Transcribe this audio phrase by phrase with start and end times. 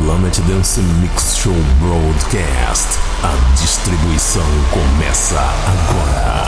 [0.00, 2.86] Planet Dance Mix Show Broadcast.
[3.20, 6.46] A distribuição começa agora.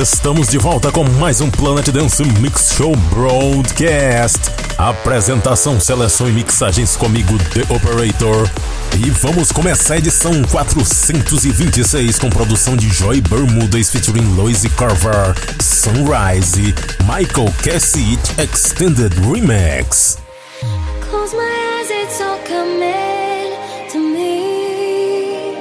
[0.00, 4.38] Estamos de volta com mais um Planet Dance Mix Show Broadcast.
[4.78, 8.48] Apresentação, seleção e mixagens comigo, The Operator.
[8.98, 16.74] E vamos começar a edição 426 com produção de Joy Bermudas featuring Lois Carver, Sunrise,
[17.06, 20.18] Michael Cassie Extended Remix.
[21.08, 23.56] Close my eyes, it's all coming
[23.90, 25.56] to me.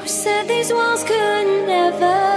[0.00, 2.27] Who said these walls could never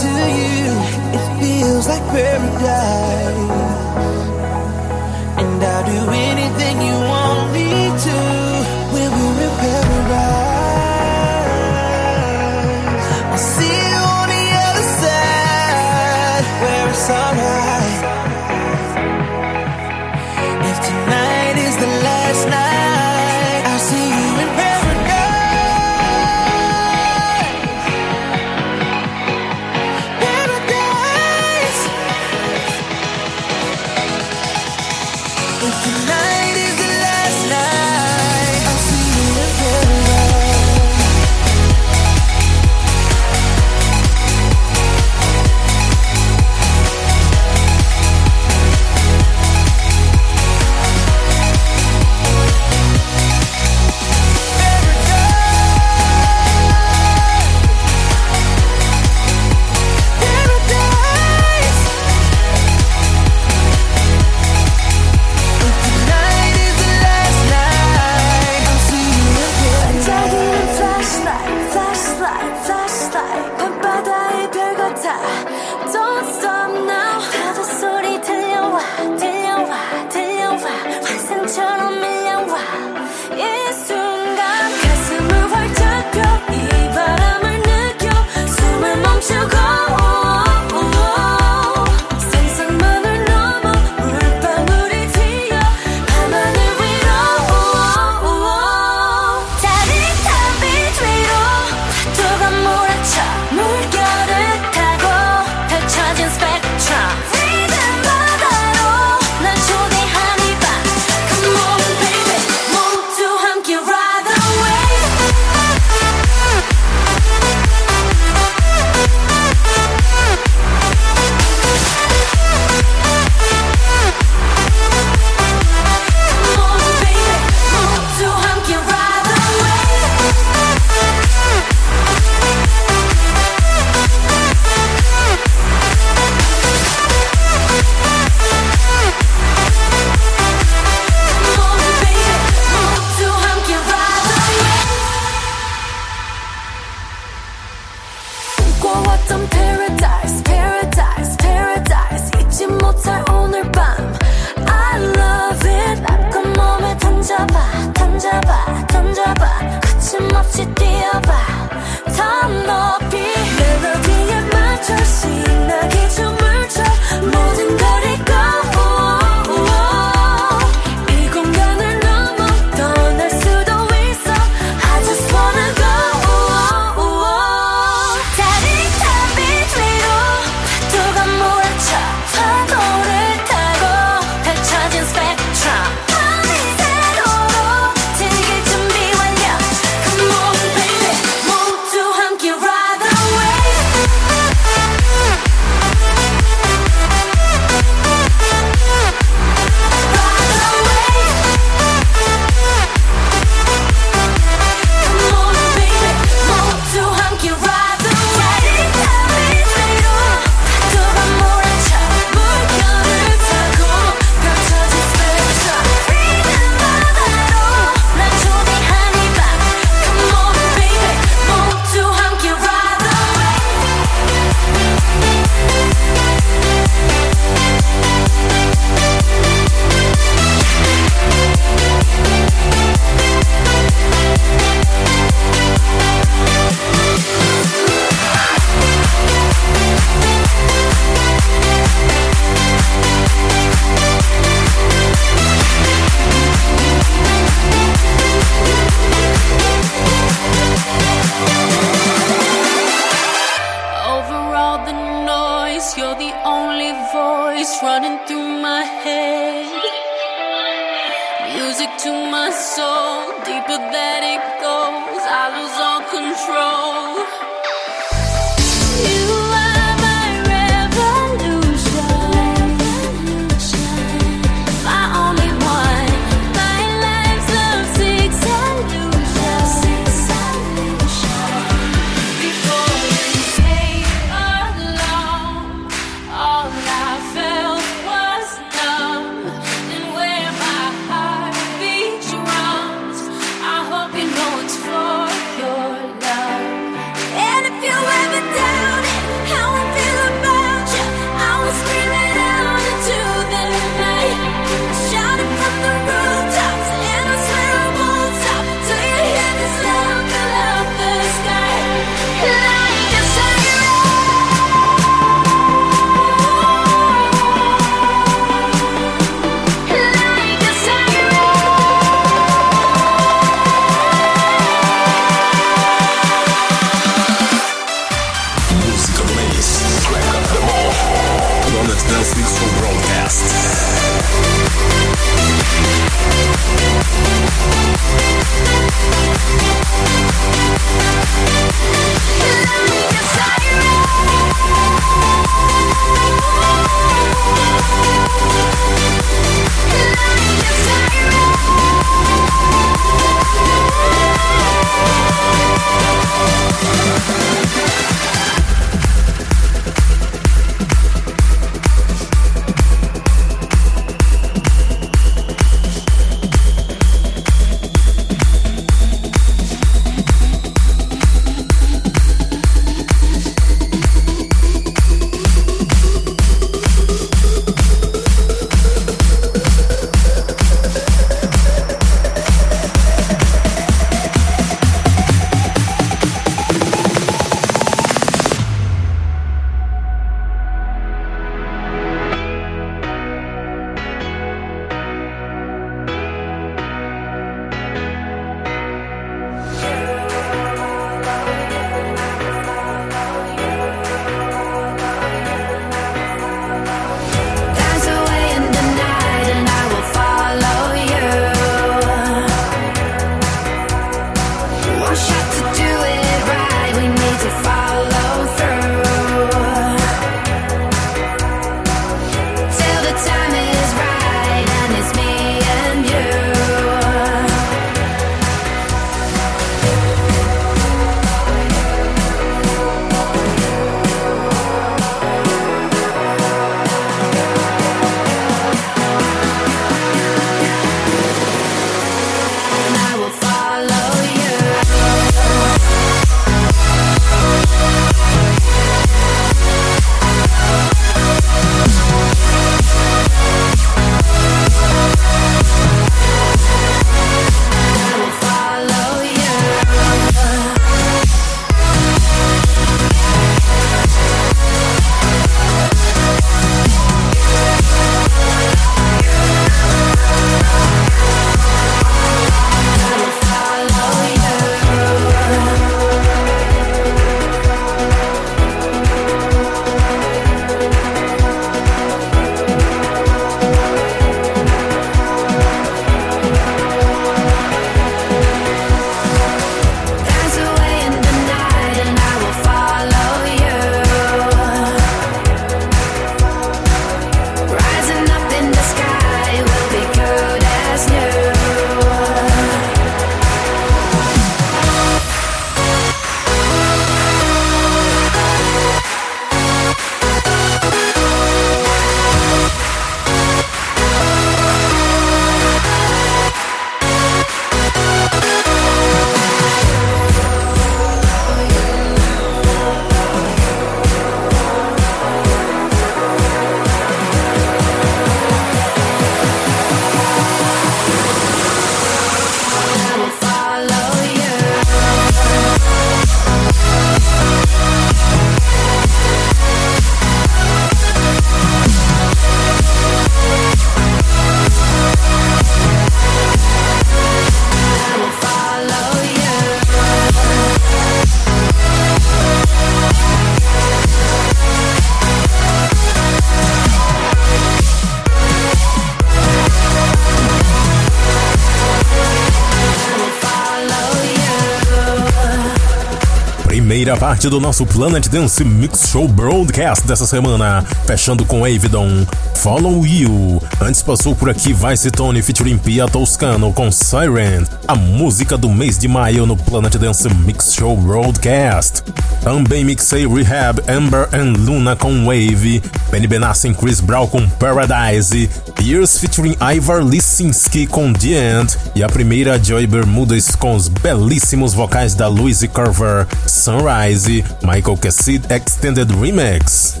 [567.46, 573.62] parte do nosso Planet Dance Mix Show Broadcast dessa semana, fechando com Avidon, Follow You.
[573.80, 578.98] Antes passou por aqui Vice Tony featuring Pia Toscano com Siren, a música do mês
[578.98, 582.02] de maio no Planet Dance Mix Show Broadcast.
[582.42, 588.48] Também mixei Rehab, Amber and Luna com Wave, Benny Benassi e Chris Brown com Paradise,
[588.86, 594.74] Years featuring Ivar Lisinski com The End e a primeira Joy Bermudas com os belíssimos
[594.74, 600.00] vocais da Louise Carver, Sunrise, Michael Cassid Extended Remix.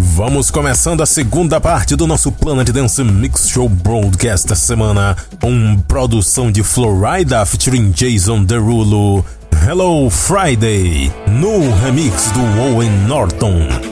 [0.00, 5.78] Vamos começando a segunda parte do nosso Planet Dance Mix Show Broadcast dessa semana, com
[5.86, 9.24] produção de Florida featuring Jason Derulo.
[9.64, 13.87] Hello Friday, no remix do Owen Norton.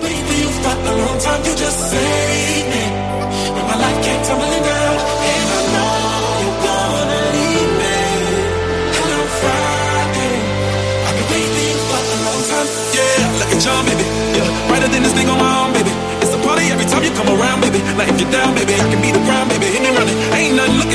[18.37, 19.76] Down, baby I can be the ground, baby.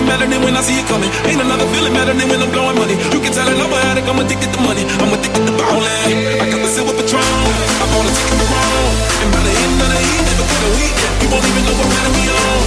[0.02, 1.14] Looking better than when I see you coming.
[1.30, 2.98] Ain't another feeling better than when I'm blowing money.
[3.14, 4.82] You can tell an over addict, I'm addicted to money.
[4.98, 6.42] I'm addicted to ballin'.
[6.42, 7.22] I got the silver patron.
[7.22, 8.98] I bought a ticket to Rome.
[9.22, 11.86] And by the end of the evening, before the weekend, you won't even know what
[11.94, 12.62] planet we on.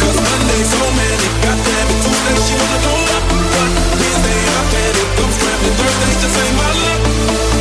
[0.00, 1.26] Cause Monday so many.
[1.44, 3.24] Goddamn it, Tuesday she wanna go up.
[3.28, 5.08] But Wednesday I panic.
[5.20, 5.76] I'm scrambling.
[5.76, 7.57] Thursday just ain't my luck.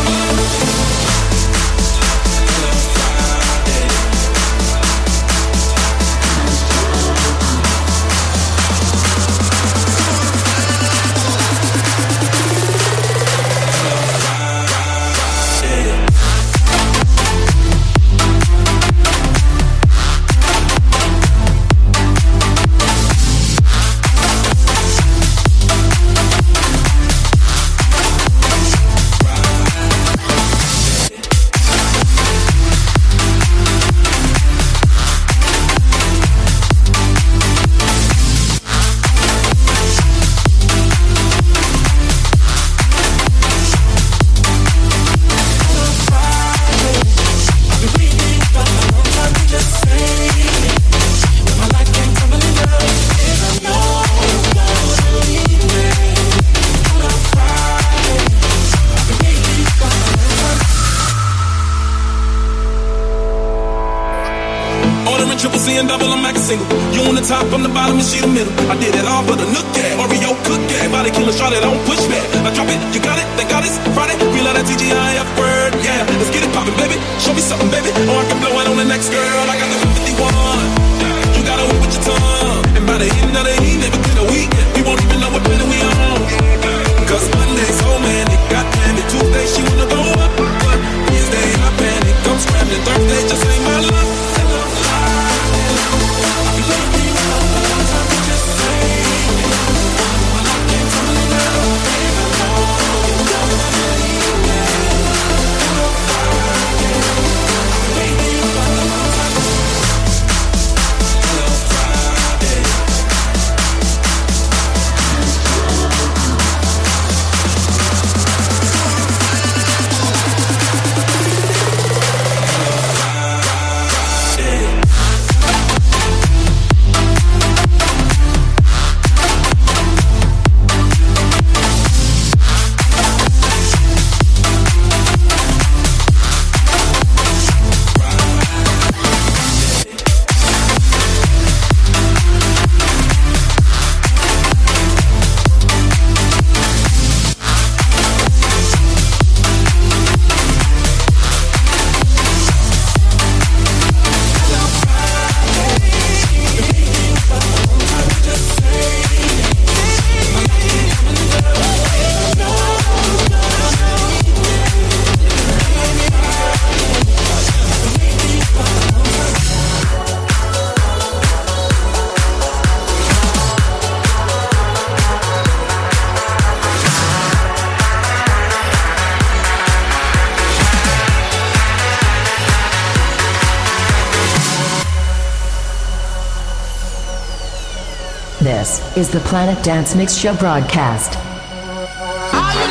[188.98, 191.14] Is the Planet Dance Mix Show broadcast.
[191.14, 191.20] You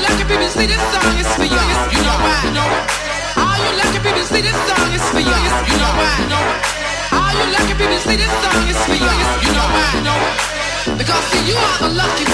[0.02, 1.54] lucky see this song is for you.
[1.54, 2.42] You know why?
[2.42, 2.50] You
[3.78, 5.30] lucky see this song is for you.
[5.70, 6.18] You know why?
[7.30, 9.14] You lucky see this song is for you.
[9.46, 10.98] You know why?
[10.98, 12.26] Because see, you are the lucky.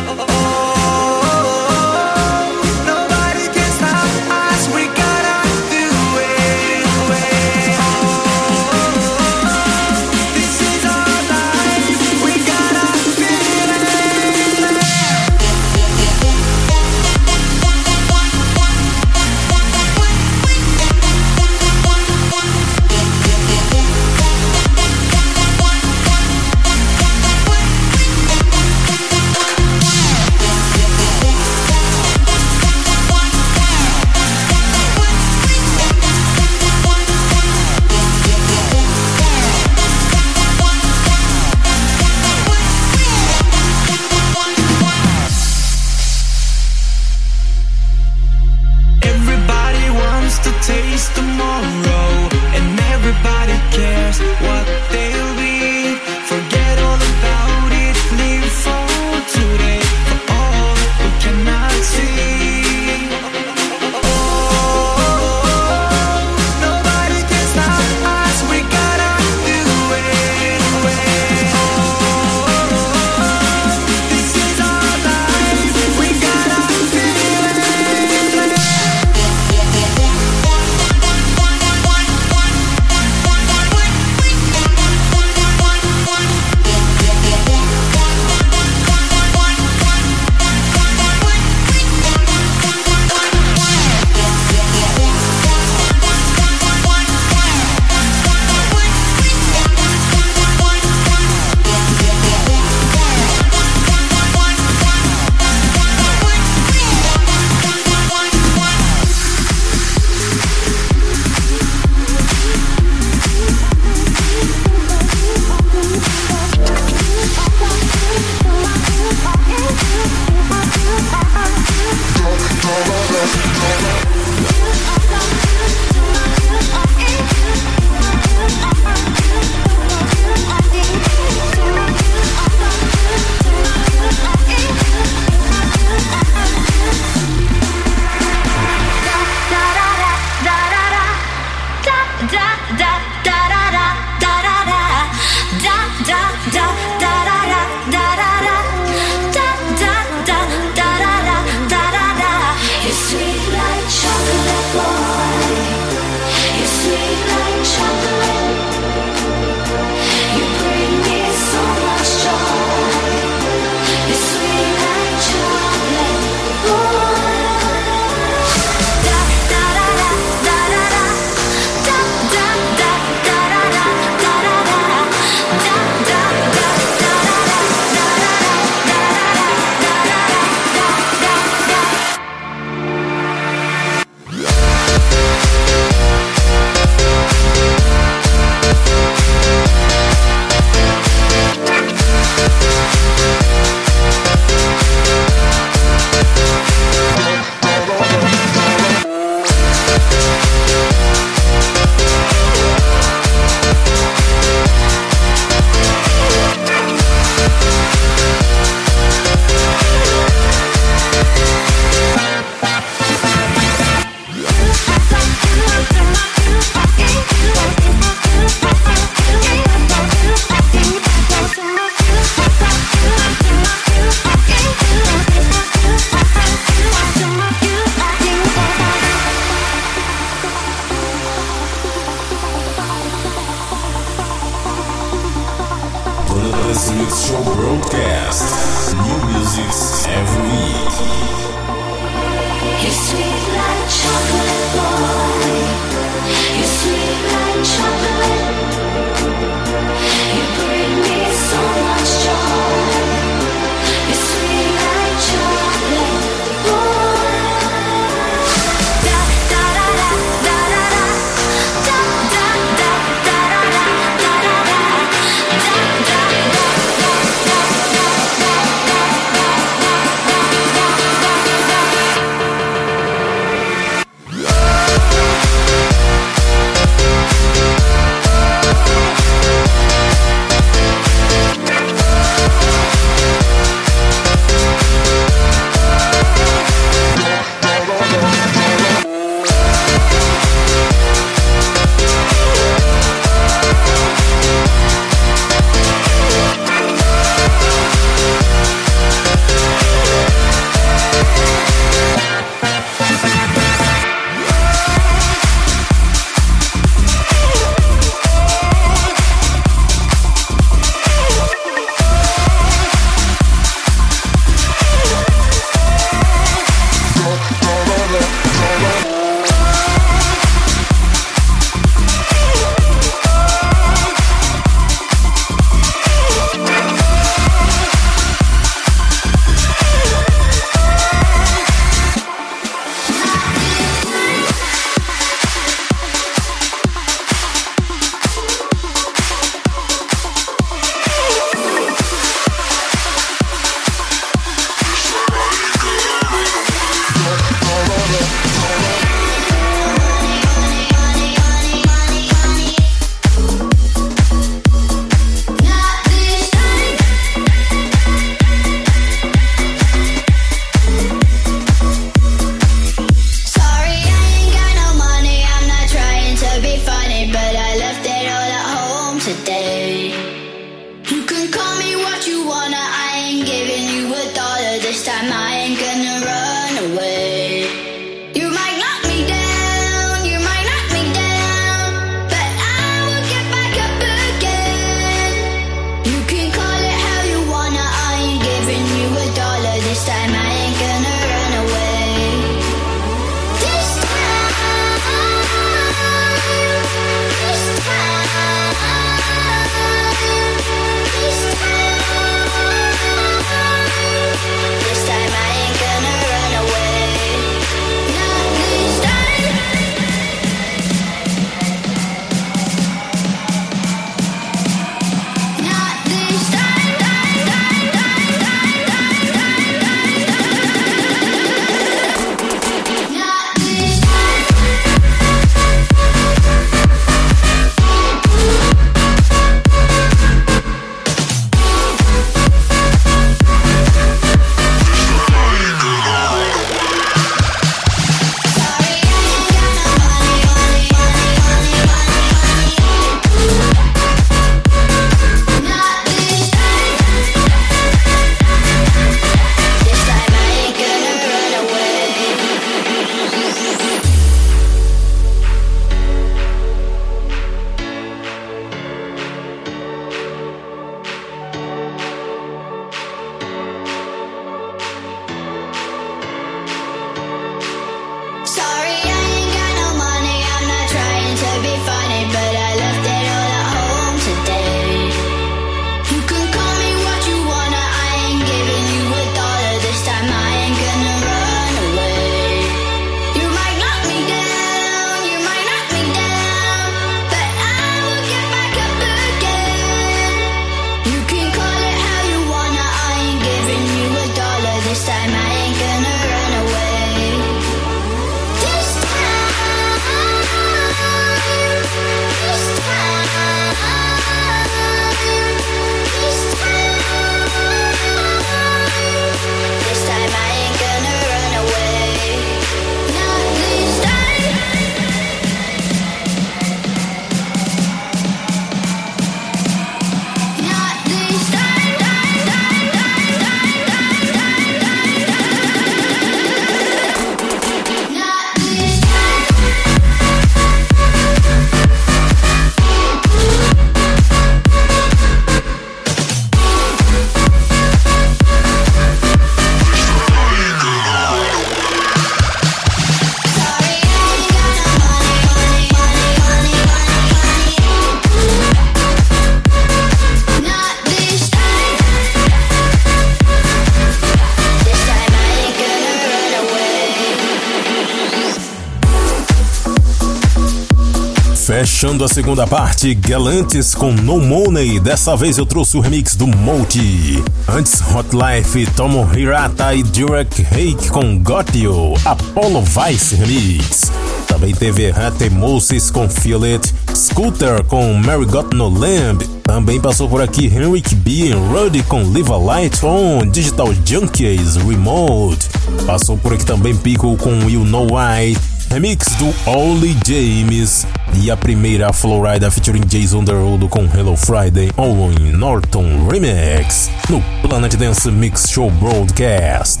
[562.12, 565.00] Fechando a segunda parte, Galantes com No Money.
[565.00, 567.42] Dessa vez eu trouxe o remix do Multi.
[567.66, 572.12] Antes, Hot Life, Tomo Hirata e Direct Hake com Got You.
[572.26, 574.12] Apollo Vice Remix.
[574.46, 576.92] Também teve Hate Moses com Feel It.
[577.14, 579.42] Scooter com Mary Got No Lamb.
[579.62, 581.54] Também passou por aqui Henrik B.
[581.54, 583.46] Ruddy com Live a Light On.
[583.46, 585.66] Digital Junkies Remote.
[586.04, 588.54] Passou por aqui também Pico com You Know Why
[588.92, 595.52] remix do Ollie James e a primeira Florida featuring Jason Derulo com Hello Friday Owen
[595.52, 600.00] Norton Remix no Planet Dance Mix Show Broadcast.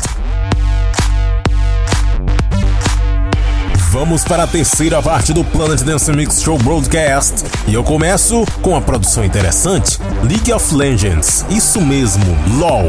[3.92, 8.74] Vamos para a terceira parte do Planet Dance Mix Show Broadcast e eu começo com
[8.74, 12.24] a produção interessante League of Legends, isso mesmo,
[12.58, 12.86] LOL,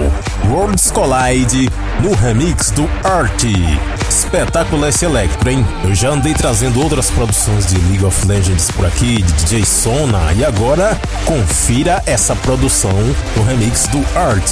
[0.49, 1.69] Worlds Collide
[2.01, 3.43] no remix do Art.
[4.33, 5.63] Espetáculo esse electro, hein?
[5.83, 10.33] Eu já andei trazendo outras produções de League of Legends por aqui, de DJ Sona,
[10.33, 12.89] e agora confira essa produção
[13.35, 14.51] no remix do Art.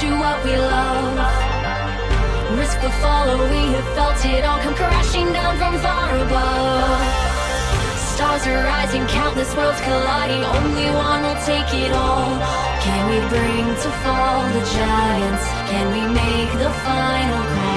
[0.00, 1.18] To what we love?
[2.58, 7.00] Risk the fall, we have felt it all come crashing down from far above.
[8.14, 10.42] Stars are rising, countless worlds colliding.
[10.42, 12.38] Only one will take it all.
[12.82, 15.44] Can we bring to fall the giants?
[15.70, 17.73] Can we make the final call?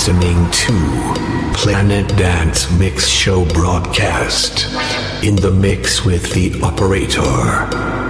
[0.00, 0.72] Listening to
[1.52, 4.64] Planet Dance Mix Show broadcast.
[5.22, 8.09] In the mix with the operator.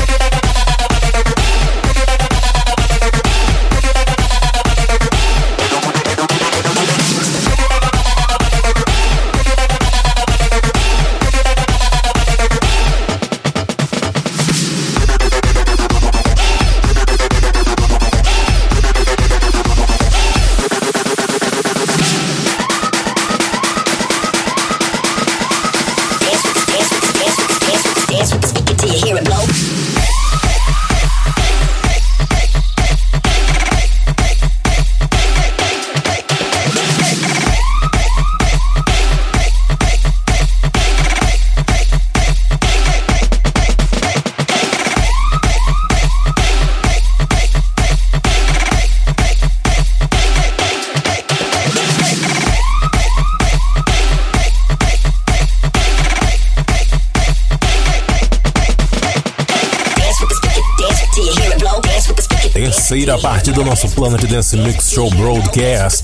[63.43, 66.03] Parte do nosso Planet Dance Mix Show Broadcast.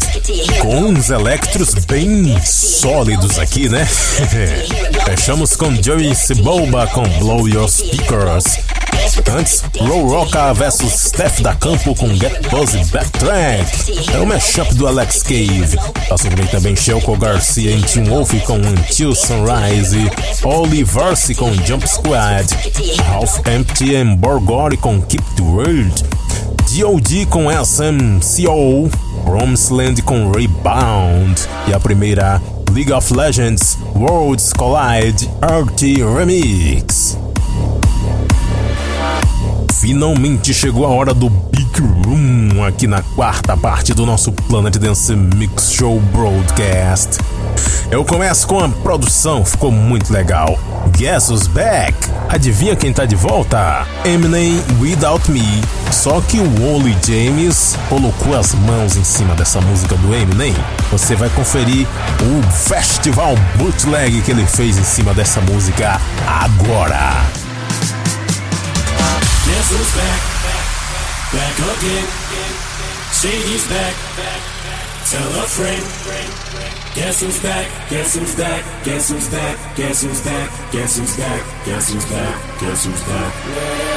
[0.61, 3.85] Com uns electros bem sólidos aqui, né?
[5.05, 8.59] Fechamos com Joey Ciboba com Blow Your Speakers.
[9.31, 14.13] Antes, Row Rocka vs Steph da Campo com Get Buzzy Backtrack.
[14.13, 15.77] É o mashup do Alex Cave.
[16.09, 20.11] Passou bem também Shelco Garcia em Team Wolf com Until Sunrise.
[20.43, 22.47] Oliverse com Jump Squad.
[23.07, 26.08] Half Empty and Borgori com Keep the World.
[26.71, 27.25] D.O.D.
[27.25, 28.89] com SMCO.
[29.25, 31.41] Romsland com Rebound.
[31.67, 32.39] E a primeira,
[32.71, 35.81] League of Legends Worlds Collide RT
[36.15, 37.17] Remix.
[39.73, 45.15] Finalmente chegou a hora do Big Room aqui na quarta parte do nosso Planet Dance
[45.15, 47.17] Mix Show Broadcast.
[47.89, 50.59] Eu começo com a produção, ficou muito legal.
[50.95, 51.95] Guess Who's Back?
[52.29, 53.87] Adivinha quem tá de volta?
[54.05, 55.63] Eminem Without Me.
[55.99, 60.55] Só que o Wally James colocou as mãos em cima dessa música do Eminem.
[60.91, 61.85] Você vai conferir
[62.21, 67.21] o festival bootleg que ele fez em cima dessa música agora.
[71.33, 71.61] Back?
[74.15, 74.41] Back.
[75.03, 75.83] Tell a friend.
[76.99, 77.63] Guess who's back?
[77.87, 78.59] Guess who's back?
[78.83, 79.55] Guess who's back?
[79.79, 80.47] Guess who's back?
[80.75, 81.41] Guess who's back?
[81.63, 82.35] Guess who's back?
[82.59, 83.31] Guess who's back?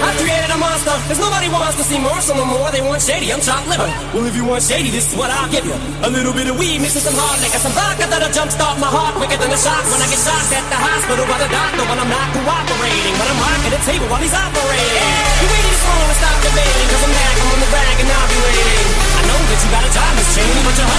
[0.07, 2.71] I created a monster, cause nobody wants to see Marshall no more.
[2.71, 3.91] They want shady, I'm chopped liver.
[4.15, 5.75] Well, if you want shady, this is what I'll give you.
[6.07, 9.19] A little bit of weed, with some hard liquor, some vodka that'll jumpstart my heart
[9.19, 11.99] quicker than a shot when I get shocked at the hospital by the doctor when
[11.99, 13.19] I'm not cooperating.
[13.19, 15.03] But I'm rocking the table while he's operating.
[15.43, 16.82] You waiting this long to stop debating,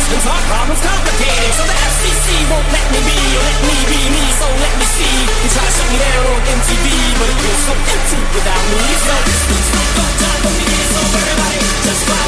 [0.04, 1.52] Your husband's problem's complicated.
[1.56, 4.86] So the FCC won't let me be, or let me be me, so let me
[5.00, 5.16] see.
[5.32, 6.88] You try to shut me down on MTV,
[7.20, 8.84] but it feels so empty without me.
[9.00, 12.23] So is no time for me, so everybody just revolution.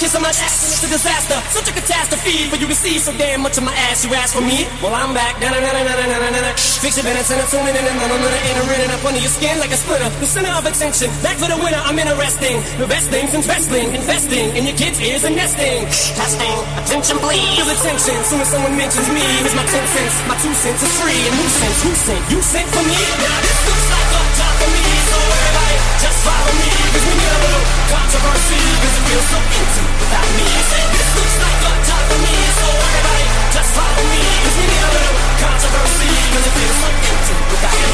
[0.00, 0.64] Everyone kissing my ass.
[0.64, 3.64] And it's a disaster, such a catastrophe for you to see so damn much of
[3.64, 4.04] my ass.
[4.04, 4.66] You ask for me?
[4.82, 5.40] Well, I'm back.
[5.40, 6.56] Da-na-na-na-na-na-na-na.
[6.56, 9.58] Fix your minutes and I'm tuning in and I'm gonna enter up under your skin
[9.60, 10.08] like a splitter.
[10.20, 11.08] The center of attention.
[11.22, 12.56] Back for the winner, I'm interesting.
[12.80, 15.86] The best things in wrestling, investing in your kids' ears and nesting.
[16.16, 17.44] Testing, attention please.
[17.56, 18.16] Feel attention.
[18.24, 20.14] Soon as someone mentions me, here's my ten cents.
[20.26, 21.20] My two cents is free.
[21.28, 21.74] And who sent?
[21.84, 22.22] Who sent?
[22.32, 22.98] You sent for me?
[23.20, 24.84] Now this looks like a job for me.
[25.10, 26.68] So everybody, just follow me.
[26.90, 28.60] Cause we need a little controversy.
[28.80, 29.59] Cause it feels so
[36.30, 36.40] controversy.
[36.40, 37.89] Cause it feels so empty without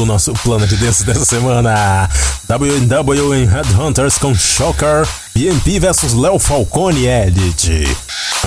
[0.00, 2.08] fechando o nosso Planet Dance dessa semana.
[2.48, 7.96] WNW em Headhunters com Shocker, BMP vs Léo Falcone Edit.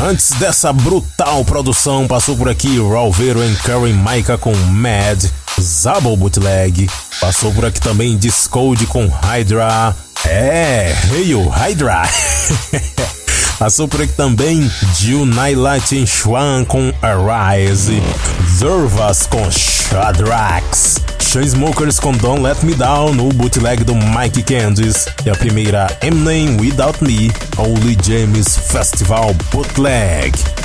[0.01, 5.25] Antes dessa brutal produção, passou por aqui Ralvero e Karen Maika com Mad,
[5.59, 6.89] Zabo Bootleg.
[7.19, 9.95] Passou por aqui também Discode com Hydra.
[10.25, 12.03] É, Hail Hydra.
[13.59, 18.01] Passou por aqui também Jill Nailat em Schwan com Arise,
[18.57, 20.95] Zervas com Shadrax,
[21.33, 26.59] Chainsmokers com Don't Let Me Down no bootleg do Mike Candice e a primeira Eminem
[26.59, 30.62] Without Me, Only James Festival Bootleg.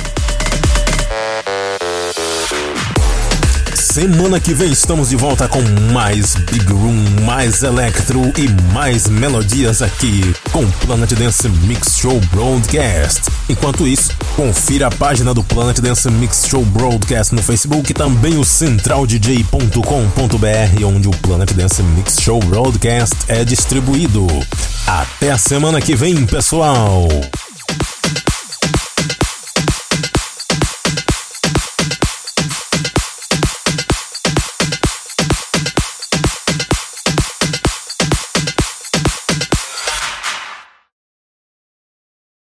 [3.99, 5.61] Semana que vem estamos de volta com
[5.91, 13.23] mais Big Room, mais Electro e mais melodias aqui com Planet Dance Mix Show Broadcast.
[13.49, 18.37] Enquanto isso, confira a página do Planet Dance Mix Show Broadcast no Facebook e também
[18.37, 24.25] o centraldj.com.br, onde o Planet Dance Mix Show Broadcast é distribuído.
[24.87, 27.05] Até a semana que vem, pessoal!